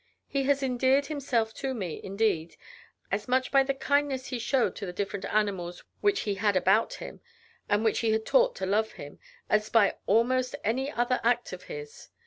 He 0.27 0.45
has 0.45 0.63
endeared 0.63 1.05
himself 1.05 1.53
to 1.53 1.75
me, 1.75 2.01
indeed, 2.03 2.55
as 3.11 3.27
much 3.27 3.51
by 3.51 3.61
the 3.61 3.75
kindness 3.75 4.25
he 4.29 4.39
showed 4.39 4.75
to 4.77 4.87
the 4.87 4.91
different 4.91 5.25
animals 5.25 5.83
which 5.99 6.21
he 6.21 6.33
had 6.33 6.55
about 6.57 6.95
him, 6.95 7.21
and 7.69 7.83
which 7.83 7.99
he 7.99 8.11
had 8.11 8.25
taught 8.25 8.55
to 8.55 8.65
love 8.65 8.93
him, 8.93 9.19
as 9.47 9.69
by 9.69 9.97
almost 10.07 10.55
any 10.63 10.91
other 10.91 11.19
act 11.23 11.53
of 11.53 11.65
his. 11.65 12.09